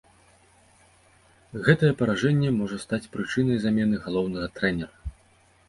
Гэтае 1.67 1.91
паражэнне 1.99 2.49
можа 2.61 2.81
стаць 2.87 3.11
прычынай 3.13 3.63
замены 3.69 4.03
галоўнага 4.09 4.51
трэнера. 4.59 4.95